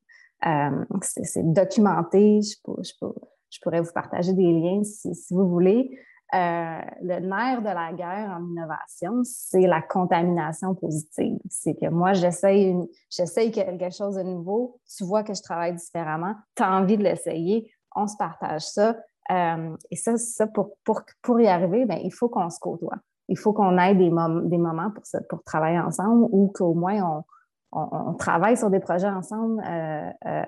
[0.45, 5.97] Euh, c'est documenté, je, pourrais vous partager des liens si, vous voulez.
[6.33, 11.37] Euh, le nerf de la guerre en innovation, c'est la contamination positive.
[11.49, 16.63] C'est que moi, j'essaye quelque chose de nouveau, tu vois que je travaille différemment, tu
[16.63, 18.95] as envie de l'essayer, on se partage ça.
[19.31, 22.97] Euh, et ça, pour, y arriver, bien, il faut qu'on se côtoie.
[23.27, 24.91] Il faut qu'on ait des, moments
[25.29, 27.23] pour, travailler ensemble ou qu'au moins
[27.71, 29.63] on, travaille sur des projets ensemble.
[29.65, 30.45] Euh, euh,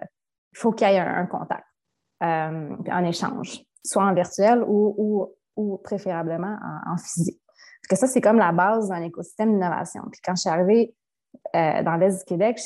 [0.53, 1.65] il faut qu'il y ait un, contact,
[2.21, 7.41] un échange, soit en virtuel ou préférablement en, physique.
[7.81, 10.03] Parce que ça, c'est comme la base d'un écosystème d'innovation.
[10.11, 10.95] Puis quand je suis arrivée
[11.55, 12.59] euh, dans l'Est du Québec,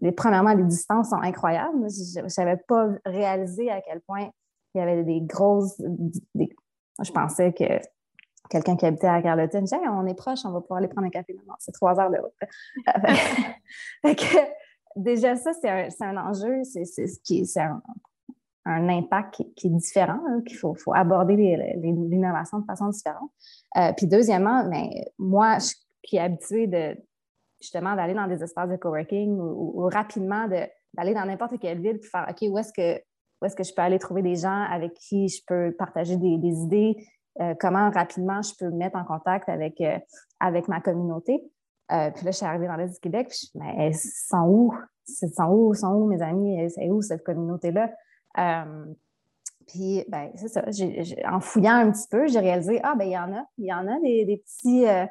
[0.00, 1.88] les, premièrement, les distances sont incroyables.
[1.88, 4.30] Je n'avais pas réalisé à quel point
[4.74, 5.80] il y avait des grosses.
[6.34, 7.80] je pensais que
[8.48, 11.34] quelqu'un qui habitait à Carleton, on est proche, on va pouvoir aller prendre un café.
[11.46, 12.34] Non, c'est trois heures de route.
[14.96, 17.80] déjà, ça, c'est un, enjeu, c'est un,
[18.66, 21.36] un, impact qui, est différent, qu'il faut, faut, aborder
[21.76, 23.30] l'innovation de façon différente.
[23.76, 26.96] Euh, puis, deuxièmement, mais moi, je, qui est habituée de
[27.60, 32.10] justement d'aller dans des espaces de coworking ou, rapidement d'aller dans n'importe quelle ville pour
[32.10, 33.02] faire OK, où est-ce que
[33.42, 36.94] est-ce que je peux aller trouver des gens avec qui je peux partager des, idées?
[37.58, 39.82] Comment rapidement je peux me mettre en contact avec,
[40.40, 41.42] avec ma communauté?
[41.88, 44.74] puis là, je suis arrivée dans l'Est du Québec, puis je mais elles sont où?
[45.06, 46.70] Sont où, sont où mes amis?
[46.70, 47.90] C'est où cette communauté-là?
[49.70, 50.64] Puis, ben, c'est ça.
[51.30, 53.44] en fouillant un petit peu, j'ai réalisé, ah, ben, il y en a.
[53.56, 55.06] Il y en a des, petits, euh,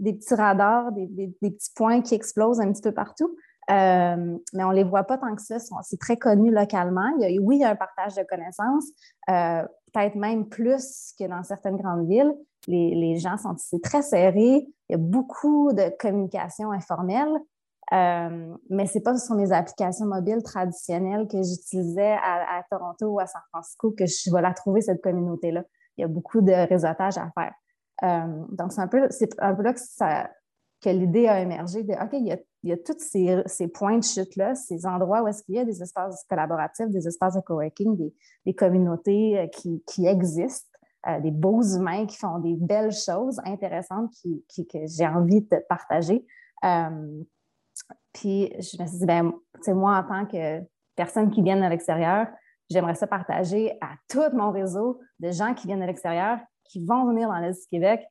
[0.00, 1.06] des petits radars, des,
[1.40, 3.36] petits points qui explosent un petit peu partout.
[3.70, 5.58] Euh, mais on ne les voit pas tant que ça.
[5.82, 7.12] C'est très connu localement.
[7.18, 8.86] Oui, il y a un partage de connaissances,
[9.28, 12.34] euh, peut-être même plus que dans certaines grandes villes.
[12.66, 14.66] Les, gens sont ici très serrés.
[14.88, 17.32] Il y a beaucoup de communication informelle.
[17.92, 23.20] Euh, mais ce n'est pas sur mes applications mobiles traditionnelles que j'utilisais à, Toronto ou
[23.20, 25.64] à San Francisco que je vais la trouver, cette communauté-là.
[25.96, 27.52] Il y a beaucoup de réseautage à faire.
[28.02, 29.08] Euh, donc, c'est un, peu,
[29.38, 29.80] un peu là que,
[30.82, 32.32] que l'idée a émergé de OK, il y
[32.72, 35.64] a, a tous ces, ces, points de chute-là, ces endroits où est-ce qu'il y a
[35.64, 38.14] des espaces collaboratifs, des espaces de coworking, des,
[38.46, 40.68] des communautés euh, qui, qui existent.
[41.22, 46.26] des beaux humains qui font des belles choses intéressantes qui que j'ai envie de partager.
[48.12, 49.32] Puis je me suis dit, ben,
[49.68, 50.60] moi, en tant que
[50.96, 52.26] personne qui vient de l'extérieur,
[52.70, 56.38] j'aimerais ça partager à tout mon réseau de gens qui viennent de l'extérieur,
[56.70, 58.06] qui vont venir dans l'Est du Québec.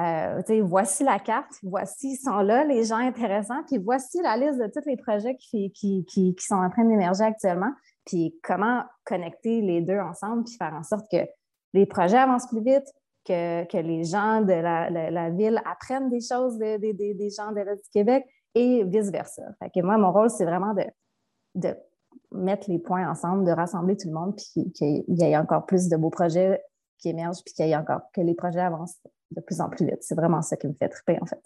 [0.00, 4.66] Euh, voici la carte, voici, sont là les gens intéressants, puis voici la liste de
[4.66, 7.70] tous les projets qui, qui, sont en train d'émerger actuellement,
[8.04, 11.24] puis comment connecter les deux ensemble, puis faire en sorte que
[11.74, 12.86] les projets avancent plus vite,
[13.24, 17.90] que, que les gens de la, ville apprennent des choses des, gens de l'Est du
[17.92, 18.24] Québec,
[18.56, 19.42] et vice-versa.
[19.76, 20.74] moi, mon rôle, c'est vraiment
[21.54, 21.76] de,
[22.32, 25.88] mettre les points ensemble, de rassembler tout le monde, puis qu'il y ait encore plus
[25.88, 26.60] de beaux projets
[26.98, 29.84] qui émergent, puis qu'il y ait encore que les projets avancent de plus en plus
[29.84, 30.02] vite.
[30.02, 31.42] C'est vraiment ça qui me fait triper, en fait.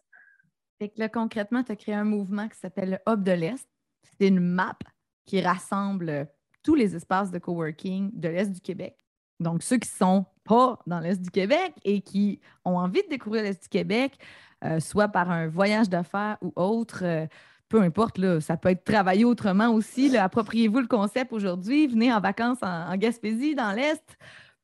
[0.78, 3.68] Fait que là, concrètement, tu as créé un mouvement qui s'appelle le Hub de l'Est.
[4.02, 4.78] C'est une map
[5.26, 6.28] qui rassemble
[6.62, 8.96] tous les espaces de coworking de l'Est du Québec.
[9.40, 13.42] Donc, ceux qui sont pas dans l'Est du Québec et qui ont envie de découvrir
[13.42, 14.18] l'Est du Québec,
[14.64, 17.00] euh, soit par un voyage d'affaires ou autre.
[17.04, 17.26] Euh,
[17.68, 20.16] peu importe, là, ça peut être travaillé autrement aussi.
[20.16, 21.86] Appropriez-vous le concept aujourd'hui.
[21.86, 24.16] Venez en vacances en, Gaspésie, dans l'Est,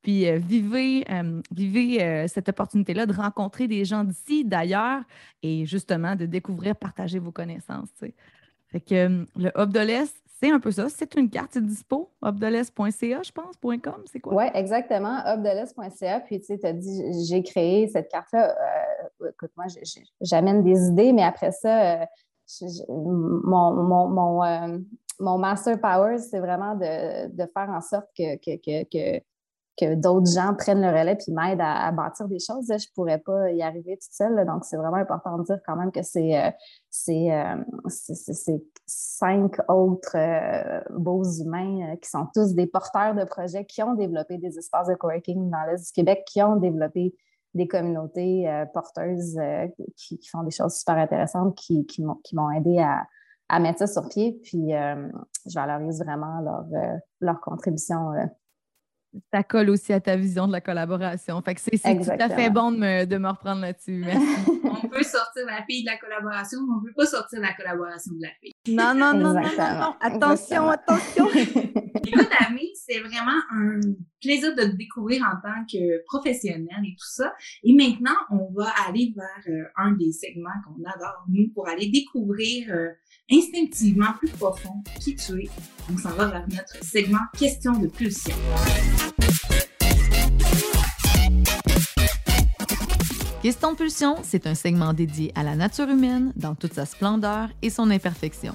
[0.04, 1.04] puis euh, vivez,
[1.50, 5.02] vivez cette opportunité-là de rencontrer des gens d'ici, d'ailleurs,
[5.42, 7.88] et justement de découvrir, partager vos connaissances.
[8.68, 9.76] Fait que le Hub
[10.44, 10.88] c'est un peu ça.
[10.88, 14.34] C'est une carte dispo, hubdelest.ca, je pense, .com, c'est quoi?
[14.34, 16.20] Oui, exactement, hubdelest.ca.
[16.20, 18.50] Puis, tu sais, tu as dit, j'ai créé cette carte-là.
[18.50, 19.66] Euh, écoute, moi,
[20.20, 22.06] j'amène des idées, mais après ça, euh,
[22.88, 29.22] mon, mon, mon, euh, master power, c'est vraiment de, de, faire en sorte que que
[29.82, 32.66] d'autres gens prennent le relais puis m'aident à, bâtir des choses.
[32.68, 34.46] Je ne pourrais pas y arriver toute seule.
[34.46, 36.50] donc, c'est vraiment important de dire quand même que c'est euh,
[37.08, 43.94] euh, cinq autres euh, beaux humains qui sont tous des porteurs de projets qui ont
[43.94, 47.14] développé des espaces de coworking dans l'Est du Québec, qui ont développé
[47.54, 49.38] des communautés porteuses
[49.96, 53.06] qui, font des choses super intéressantes, qui, qui m'ont aidé à,
[53.48, 54.40] à, mettre ça sur pied.
[54.42, 56.64] Puis, je valorise vraiment leur,
[57.20, 58.10] leur contribution
[59.32, 61.40] ça colle aussi à ta vision de la collaboration.
[61.42, 64.02] Fait que c'est tout à fait bon de me, de me reprendre là-dessus.
[64.04, 64.20] Merci.
[64.64, 67.52] on peut sortir la fille de la collaboration, mais on ne peut pas sortir la
[67.54, 68.52] collaboration de la fille.
[68.68, 71.28] Non, non, non, non, non, Attention, attention.
[72.86, 73.80] C'est vraiment un
[74.20, 77.32] plaisir de te découvrir en tant que professionnel et tout ça.
[77.62, 81.88] Et maintenant, on va aller vers euh, un des segments qu'on adore, nous, pour aller
[81.88, 82.90] découvrir euh,
[83.32, 85.48] instinctivement plus profond qui tu es.
[85.90, 88.36] On s'en va vers notre segment Question de pulsion.
[93.42, 97.70] Question pulsion, c'est un segment dédié à la nature humaine dans toute sa splendeur et
[97.70, 98.54] son imperfection.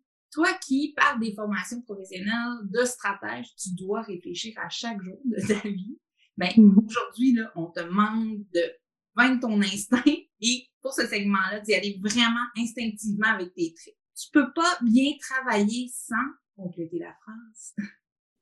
[0.31, 5.35] toi qui parles des formations professionnelles, de stratège, tu dois réfléchir à chaque jour de
[5.45, 5.97] ta vie.
[6.37, 6.85] Ben, mm-hmm.
[6.85, 8.61] aujourd'hui, on te demande de
[9.15, 10.03] vaincre ton instinct
[10.41, 13.95] et pour ce segment-là, d'y aller vraiment instinctivement avec tes traits.
[14.19, 16.15] Tu peux pas bien travailler sans
[16.55, 17.87] compléter la phrase.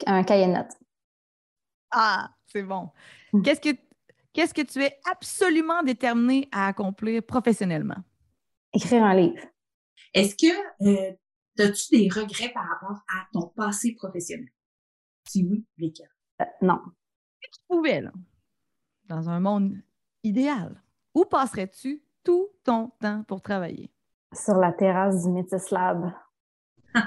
[0.06, 0.73] Un cahier de notes.
[1.91, 2.89] Ah, c'est bon.
[3.34, 3.41] Mm.
[3.41, 3.78] Qu'est-ce que,
[4.34, 7.97] qu'est-ce que tu es absolument déterminé à accomplir professionnellement?
[8.73, 9.43] Écrire un livre.
[10.13, 11.13] Est-ce que euh,
[11.62, 14.50] as-tu des regrets par rapport à ton passé professionnel?
[15.28, 16.12] Si oui, lesquels?
[16.41, 16.80] Euh, non.
[17.41, 18.12] Si tu pouvais, là,
[19.06, 19.76] dans un monde
[20.24, 20.82] idéal,
[21.13, 23.91] où passerais-tu tout ton temps pour travailler?
[24.34, 26.13] Sur la terrasse du Métis Lab.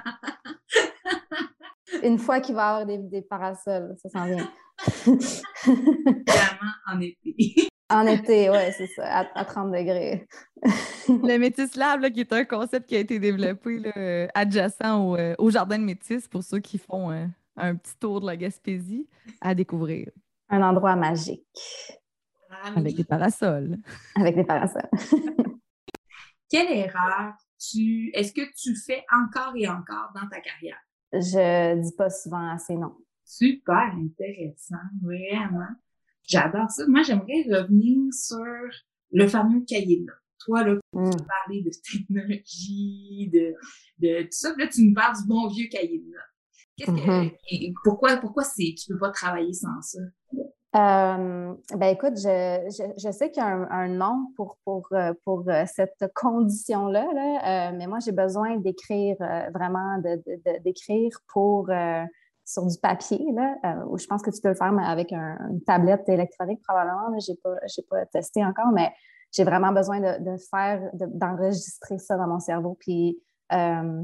[2.02, 4.50] Une fois qu'il va y avoir des, des parasols, ça s'en vient.
[5.06, 7.68] Vraiment en été.
[7.92, 10.26] En été, oui, c'est ça, à, 30 degrés.
[11.08, 15.50] le Métis Lab, qui est un concept qui a été développé adjacent au, euh, au,
[15.50, 17.26] Jardin de Métis pour ceux qui font euh,
[17.56, 19.06] un petit tour de la Gaspésie
[19.42, 20.08] à découvrir.
[20.48, 22.00] Un endroit magique.
[22.64, 23.76] Avec des parasols.
[24.16, 24.88] Avec des parasols.
[26.50, 30.78] Quelle erreur tu est-ce que tu fais encore et encore dans ta carrière?
[31.12, 32.96] Je dis pas souvent assez non.
[33.24, 35.68] Super intéressant, vraiment.
[36.28, 36.84] J'adore ça.
[36.88, 38.44] Moi, j'aimerais revenir sur
[39.10, 40.16] le fameux cahier de notes.
[40.44, 41.26] Toi, là, tu mm.
[41.26, 43.54] parler de technologie, de,
[43.98, 44.52] de tout ça.
[44.58, 46.20] Là, tu nous parles du bon vieux cahier de notes.
[46.76, 47.74] Qu'est-ce que, mm-hmm.
[47.84, 50.00] pourquoi, pourquoi c'est, tu peux pas travailler sans ça?
[50.74, 55.44] Euh, ben écoute, je, je, sais qu'il y a un, nom pour, pour, euh, pour
[55.48, 59.16] euh, cette condition-là, là, mais moi, j'ai besoin d'écrire,
[59.52, 59.98] vraiment,
[60.64, 61.68] d'écrire de, pour
[62.52, 66.08] sur du papier, là, euh, je pense que tu peux le faire avec une tablette
[66.08, 67.18] électronique probablement.
[67.18, 67.56] Je n'ai pas,
[67.88, 68.92] pas testé encore, mais
[69.32, 72.76] j'ai vraiment besoin de, faire, d'enregistrer ça dans mon cerveau.
[72.78, 73.18] Puis
[73.52, 74.02] euh,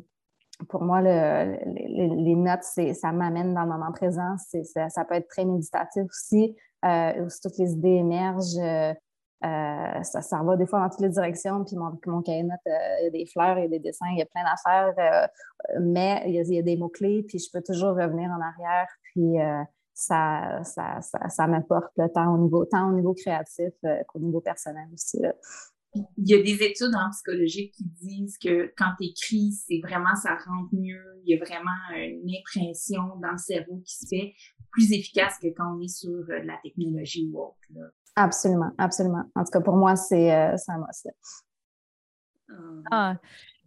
[0.69, 4.37] pour moi, les, notes, ça m'amène dans le moment présent.
[4.39, 6.57] Ça, peut être très méditatif aussi.
[6.85, 8.97] Euh, toutes les idées émergent.
[9.45, 12.59] Euh, ça, ça va des fois dans toutes les directions, puis mon, cahier de notes,
[12.67, 12.71] euh,
[13.01, 14.95] il y a des fleurs, il y a des dessins, il y a plein d'affaires,
[14.99, 19.37] euh, mais il y, a, des mots-clés, puis je peux toujours revenir en arrière, puis
[19.95, 23.73] ça, ça, ça, m'apporte le au niveau, tant au niveau créatif
[24.09, 25.21] qu'au niveau personnel aussi.
[25.95, 30.15] Il y a des études en psychologie qui disent que quand tu écris, c'est vraiment,
[30.17, 31.03] ça rentre mieux.
[31.25, 34.35] Il y a vraiment une impression dans le cerveau qui se fait
[34.71, 37.91] plus efficace que quand on est sur la technologie ou autre.
[38.17, 39.25] Absolument, absolument.
[39.35, 40.87] En tout cas, pour moi, c'est euh, un
[42.91, 43.17] Ah.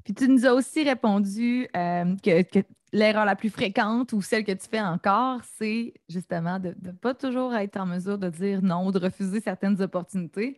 [0.04, 4.52] Puis tu nous as aussi répondu euh, que, l'erreur la plus fréquente ou celle que
[4.52, 8.88] tu fais encore, c'est justement de ne pas toujours être en mesure de dire non
[8.88, 10.58] ou de refuser certaines opportunités.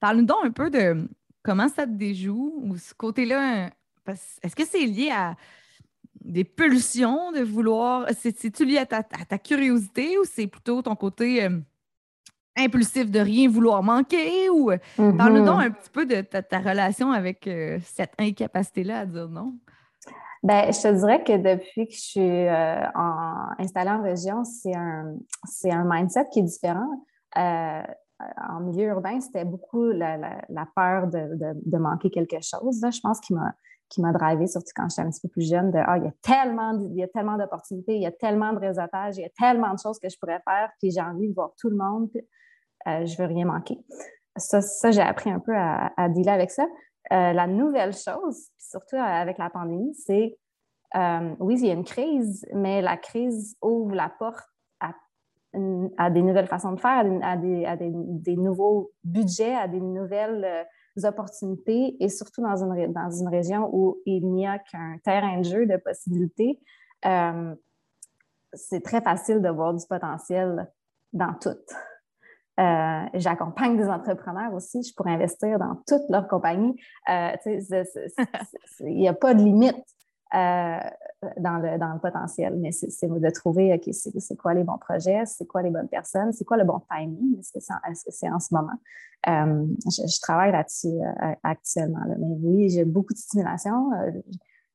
[0.00, 1.08] Parle-nous donc un peu de
[1.42, 3.70] comment ça te déjoue ou ce côté-là.
[4.06, 5.34] Est-ce que c'est lié à
[6.26, 8.06] des pulsions de vouloir.
[8.18, 11.44] C'est-tu lié à ta, curiosité ou c'est plutôt ton côté.
[11.44, 11.60] Euh,
[12.56, 17.12] impulsif de rien vouloir manquer ou euh, parle-nous donc un petit peu de ta, relation
[17.12, 19.54] avec euh, cette incapacité-là à dire non.
[20.42, 24.74] Ben, je te dirais que depuis que je suis euh, en, installée en région, c'est
[24.74, 25.16] un,
[25.64, 27.04] un mindset qui est différent.
[27.34, 32.80] en milieu urbain, c'était beaucoup la, peur de, manquer quelque chose.
[32.80, 33.54] Je pense qu'il m'a
[33.88, 36.08] qui m'a drivé, surtout quand j'étais un petit peu plus jeune, de ah, il y
[36.08, 39.24] a tellement, il y a tellement d'opportunités, il y a tellement de réseautage, il y
[39.24, 41.76] a tellement de choses que je pourrais faire, puis j'ai envie de voir tout le
[41.76, 42.10] monde.
[42.86, 43.78] Euh, je veux rien manquer.
[44.36, 46.64] Ça, j'ai appris un peu à, dealer avec ça.
[47.12, 50.38] Euh, la nouvelle chose, surtout avec la pandémie, c'est
[50.94, 54.44] euh, oui, il y a une crise, mais la crise ouvre la porte
[55.98, 60.66] à, des nouvelles façons de faire, à, des, nouveaux budgets, à des nouvelles
[61.02, 65.44] opportunités et surtout dans une, dans une région où il n'y a qu'un terrain de
[65.44, 66.60] jeu de possibilités.
[68.52, 70.70] c'est très facile de voir du potentiel
[71.14, 71.56] dans tout.
[72.58, 74.82] Euh, j'accompagne des entrepreneurs aussi.
[74.82, 76.74] Je pourrais investir dans toute leur compagnie.
[77.08, 77.32] Euh,
[78.80, 79.84] il n'y a pas de limite
[80.34, 80.78] euh,
[81.36, 85.24] dans, le, dans le potentiel, mais c'est de trouver OK, c'est quoi les bons projets,
[85.26, 88.54] c'est quoi les bonnes personnes, c'est quoi le bon timing, est-ce que c'est en, ce
[88.54, 88.78] moment?
[89.26, 90.98] Je, travaille là-dessus
[91.42, 92.00] actuellement.
[92.08, 93.90] Mais oui, j'ai beaucoup de stimulation.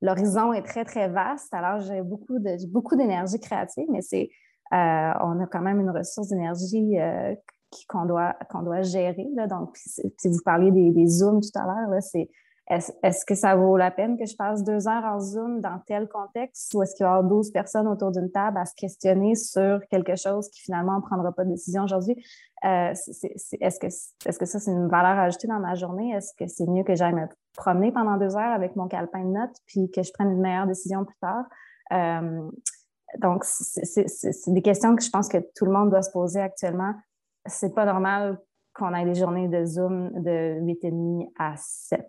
[0.02, 1.54] L'horizon est très, très vaste.
[1.54, 2.96] Alors, j'ai beaucoup d'énergie beaucoup
[3.40, 4.30] créative, mais c'est
[4.72, 6.98] on a quand même une ressource d'énergie
[7.88, 9.28] qu'on doit, doit gérer.
[9.36, 9.48] Là.
[9.48, 12.30] Donc, si vous parliez des, Zooms tout à l'heure, c'est
[12.68, 16.08] est-ce, que ça vaut la peine que je passe deux heures en Zoom dans tel
[16.08, 19.82] contexte ou est-ce qu'il y aura 12 personnes autour d'une table à se questionner sur
[19.90, 22.16] quelque chose qui finalement ne prendra pas de décision aujourd'hui?
[22.64, 26.12] Euh, est-ce, que, est-ce que ça, c'est une valeur ajoutée dans ma journée?
[26.12, 29.32] Est-ce que c'est mieux que j'aille me promener pendant deux heures avec mon calepin de
[29.32, 31.44] notes puis que je prenne une meilleure décision plus tard?
[31.92, 32.50] Euh,
[33.20, 34.06] donc, c'est,
[34.48, 36.94] des questions que je pense que tout le monde doit se poser actuellement
[37.46, 38.40] c'est pas normal
[38.74, 42.02] qu'on ait des journées de Zoom de 8h30 à 7.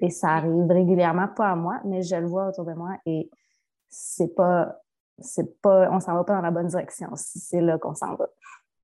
[0.00, 3.30] Et ça arrive régulièrement, pas à moi, mais je le vois autour de moi et
[3.88, 4.76] c'est pas,
[5.18, 8.14] c'est pas, on s'en va pas dans la bonne direction si c'est là qu'on s'en
[8.14, 8.26] va.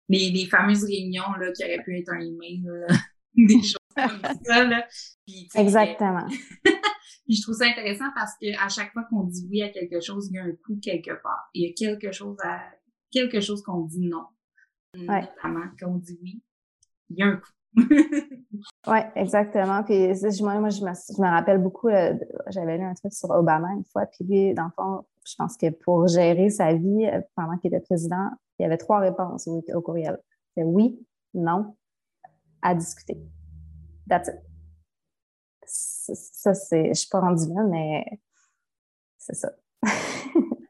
[0.09, 2.65] Les, les, fameuses réunions là, qui auraient pu être un email,
[3.35, 4.65] des choses comme ça.
[4.65, 4.87] Là.
[5.55, 6.27] Exactement.
[7.27, 10.29] Puis je trouve ça intéressant parce qu'à chaque fois qu'on dit oui à quelque chose,
[10.31, 11.51] il y a un coup quelque part.
[11.55, 12.61] Il y a quelque chose à
[13.11, 14.27] quelque chose qu'on dit non
[15.05, 16.43] notamment, quand on dit oui,
[17.11, 17.53] il y a un coup.
[18.89, 19.83] Oui, exactement.
[19.83, 20.09] Puis
[20.41, 21.89] moi, moi je, me, je, me, rappelle beaucoup,
[22.49, 25.57] j'avais lu un truc sur Obama une fois, puis lui, dans le fond, je pense
[25.57, 29.47] que pour gérer sa vie euh, pendant qu'il était président, il y avait trois réponses
[29.49, 30.19] au, au courriel.
[30.57, 31.77] C'est oui, non,
[32.63, 33.19] à discuter.
[34.09, 34.37] That's it.
[35.67, 38.05] Ça, c'est, je suis pas rendue là, mais
[39.19, 39.51] c'est ça.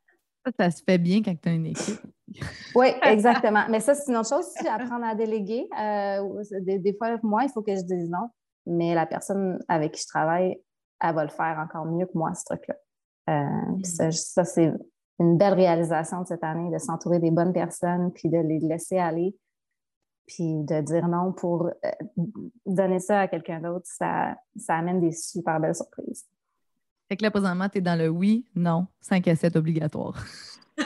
[0.59, 2.01] ça, se fait bien quand tu as une équipe.
[2.75, 3.65] oui, exactement.
[3.71, 5.69] Mais ça, c'est une autre chose aussi, apprendre à déléguer.
[5.81, 8.29] Euh, des, des, fois, moi, il faut que je dise non,
[8.67, 10.61] mais la personne avec qui je travaille,
[11.01, 12.75] elle va le faire encore mieux que moi, ce truc-là.
[13.29, 14.13] Euh, mm.
[14.13, 14.73] ça, c'est
[15.19, 18.99] une belle réalisation de cette année, de s'entourer des bonnes personnes, puis de les laisser
[18.99, 19.37] aller,
[20.27, 21.91] puis de dire non pour euh,
[22.67, 26.27] donner ça à quelqu'un d'autre, ça, ça amène des super belles surprises.
[27.09, 30.25] Fait que là, présentement, tu es dans le oui, non, 5 à 7 obligatoire.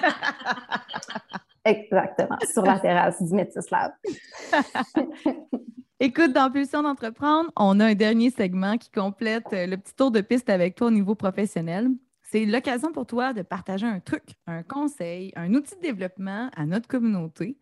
[1.64, 3.92] Exactement, sur la terrasse du Métis Lab.
[6.00, 10.10] Écoute, dans Pulsion d'entreprendre, on a un dernier segment qui complète euh, le petit tour
[10.10, 11.90] de piste avec toi au niveau professionnel.
[12.22, 16.64] C'est l'occasion pour toi de partager un truc, un conseil, un outil de développement à
[16.64, 17.58] notre communauté.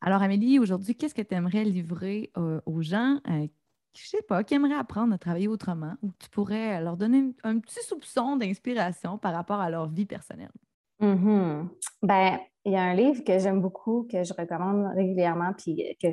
[0.00, 3.46] Alors, Amélie, aujourd'hui, qu'est-ce que tu aimerais livrer euh, aux gens euh,
[3.94, 7.58] je sais pas, qui aimeraient apprendre à travailler autrement ou tu pourrais leur donner un,
[7.58, 10.52] petit soupçon d'inspiration par rapport à leur vie personnelle?
[11.00, 11.68] Mm-hmm.
[12.02, 16.08] Ben, il y a un livre que j'aime beaucoup, que je recommande régulièrement, puis que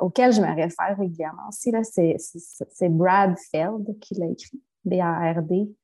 [0.00, 1.70] auquel je me réfère régulièrement aussi.
[1.84, 4.60] C'est Brad Feld qui l'a écrit.
[4.84, 5.74] B-A-R-D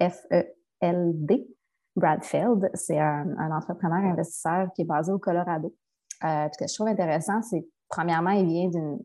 [0.00, 1.46] F-E-L-D.
[1.94, 5.74] Brad Feld, c'est un, entrepreneur investisseur qui est basé au Colorado.
[6.24, 8.98] Euh, ce que je trouve intéressant, c'est premièrement, il vient d'une.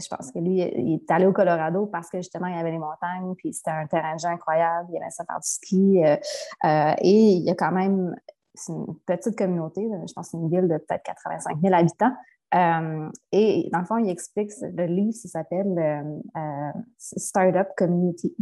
[0.00, 2.70] Je pense que lui, il est allé au Colorado parce que justement, il y avait
[2.70, 6.04] les montagnes, puis c'était un terrain de jeu incroyable, il aimait ça faire du ski.
[6.04, 6.16] Euh,
[6.64, 8.14] euh, et il y a quand même.
[8.54, 12.12] C'est une petite communauté, je pense une ville de peut-être 85 000 habitants.
[13.32, 16.22] et dans le fond, il explique, le livre, ça s'appelle
[16.98, 18.34] Startup Communities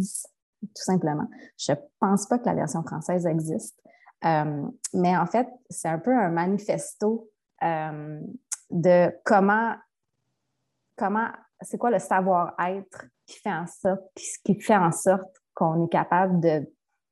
[0.62, 1.26] tout simplement.
[1.58, 3.80] Je ne pense pas que la version française existe.
[4.24, 7.30] Euh, mais en fait, c'est un peu un manifesto
[7.62, 8.20] euh,
[8.70, 9.74] de comment,
[11.00, 11.28] comment
[11.62, 14.02] c'est quoi le savoir-être qui fait en sorte,
[14.44, 16.70] qui fait en sorte qu'on est capable de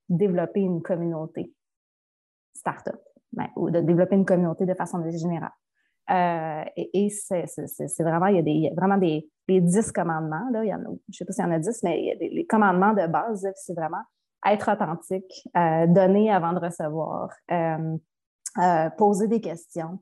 [0.08, 1.54] développer une communauté
[2.54, 3.00] start-up
[3.32, 5.52] ben, ou de développer une communauté de façon générale.
[6.10, 10.48] Euh, et, c'est vraiment, il y a, des, vraiment des les 10 commandements.
[10.52, 12.00] Là, il y en a, je ne sais pas s'il y en a 10, mais
[12.00, 14.02] il y a des, les commandements de base, c'est vraiment
[14.46, 19.98] être authentique, euh, donner avant de recevoir, euh, poser des questions,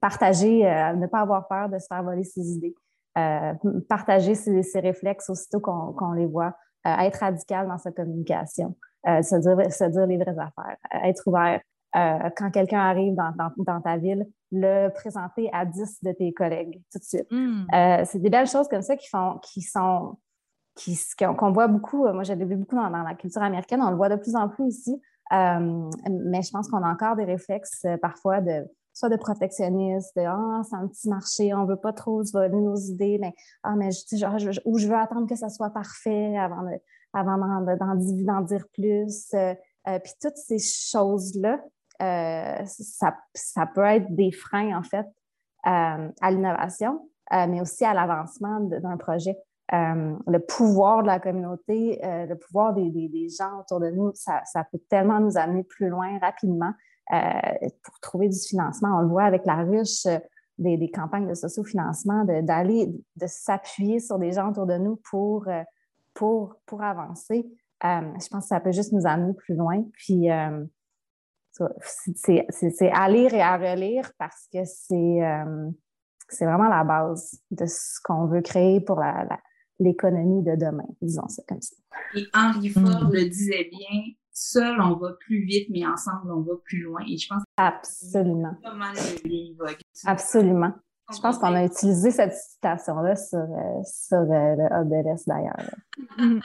[0.00, 0.62] partager,
[0.96, 2.74] ne pas avoir peur de se faire voler ses idées,
[3.88, 6.54] partager ses, ses, réflexes aussitôt qu'on les voit,
[6.84, 11.60] être radical dans sa communication, se, dire, se dire les vraies affaires, être ouvert,
[11.96, 16.80] euh, quand quelqu'un arrive dans, dans, ta ville, le présenter à 10 de tes collègues
[16.92, 17.26] tout de suite.
[17.30, 17.64] Hmm.
[17.74, 20.16] Euh, c'est des belles choses comme ça qui font, qui sont,
[20.76, 22.06] qui, qu'on voit beaucoup.
[22.06, 24.48] Euh, moi, j'ai vu beaucoup dans, la culture américaine, on le voit de plus en
[24.48, 25.00] plus ici.
[25.32, 28.64] mais je pense qu'on a encore des réflexes parfois de
[29.00, 32.32] soit de protectionnisme, de ah, c'est un petit marché, on ne veut pas trop se
[32.32, 36.36] voler nos idées, mais ah, mais je, ou je veux attendre que ça soit parfait
[36.36, 36.66] avant,
[37.14, 37.38] avant
[37.76, 39.34] d'en, dire plus.
[39.84, 41.60] puis toutes ces choses-là,
[42.02, 45.06] euh, ça, ça, peut être des freins, en fait,
[45.66, 49.36] euh, à l'innovation, euh, mais aussi à l'avancement d'un projet.
[49.72, 54.64] le pouvoir de la communauté, le pouvoir des, des, gens autour de nous, ça, ça,
[54.64, 56.72] peut tellement nous amener plus loin rapidement
[57.82, 58.98] pour trouver du financement.
[58.98, 60.06] On le voit avec la ruche
[60.58, 64.96] des, des campagnes de sociofinancement, d'aller, de, de s'appuyer sur des gens autour de nous
[65.10, 65.46] pour,
[66.14, 67.50] pour, pour avancer.
[67.82, 69.82] je pense que ça peut juste nous amener plus loin.
[69.94, 70.28] Puis,
[72.14, 75.70] c'est à lire et à relire parce que euh,
[76.28, 79.02] c'est vraiment la base de ce qu'on veut créer pour
[79.78, 81.76] l'économie de demain, disons ça comme ça.
[82.14, 83.12] Et Henri Ford mm-hmm.
[83.12, 87.00] le disait bien, seul on va plus vite, mais ensemble on va plus loin.
[87.08, 88.56] Et je pense Absolument.
[90.06, 90.72] Absolument.
[91.12, 95.26] Je pense qu'on a utilisé cette citation-là sur, euh, sur euh, le Hub de l'Est
[95.26, 95.56] d'ailleurs.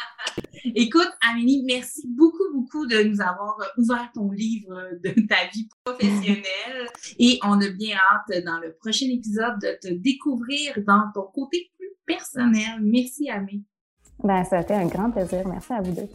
[0.76, 6.88] Écoute, Amélie, merci beaucoup, beaucoup de nous avoir ouvert ton livre de ta vie professionnelle.
[7.20, 11.72] Et on a bien hâte dans le prochain épisode de te découvrir dans ton côté
[11.78, 12.82] plus personnel.
[12.82, 13.66] Merci, Amélie.
[14.24, 15.48] Ben, ça a été un grand plaisir.
[15.48, 16.10] Merci à vous deux.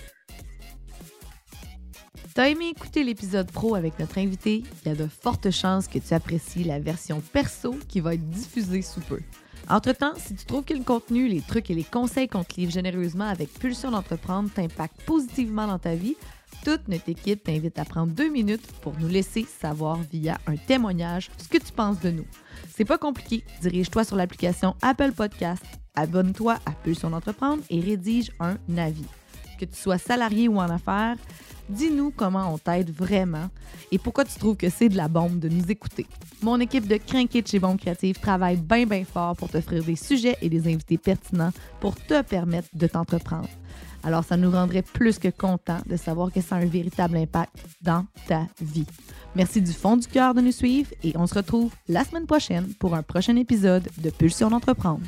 [2.40, 4.64] T'as aimé écouter l'épisode pro avec notre invité?
[4.82, 8.30] Il y a de fortes chances que tu apprécies la version perso qui va être
[8.30, 9.20] diffusée sous peu.
[9.68, 12.72] Entre-temps, si tu trouves que le contenu, les trucs et les conseils qu'on te livre
[12.72, 16.16] généreusement avec Pulsion d'entreprendre t'impactent positivement dans ta vie,
[16.64, 21.30] Toute notre équipe t'invite à prendre deux minutes pour nous laisser savoir via un témoignage
[21.36, 22.26] ce que tu penses de nous.
[22.74, 25.62] C'est pas compliqué, dirige-toi sur l'application Apple Podcast,
[25.94, 29.04] abonne-toi à Pulsion d'entreprendre et rédige un avis.
[29.58, 31.16] Que tu sois salarié ou en affaires,
[31.70, 33.48] dis-nous comment on t'aide vraiment
[33.90, 36.06] et pourquoi tu trouves que c'est de la bombe de nous écouter.
[36.42, 40.36] Mon équipe de Crinquet chez Bombe Créative travaille bien bien fort pour t'offrir des sujets
[40.42, 43.48] et des invités pertinents pour te permettre de t'entreprendre.
[44.02, 47.54] Alors ça nous rendrait plus que content de savoir que ça a un véritable impact
[47.82, 48.86] dans ta vie.
[49.36, 52.66] Merci du fond du cœur de nous suivre et on se retrouve la semaine prochaine
[52.78, 55.06] pour un prochain épisode de Pulsion d'entreprendre.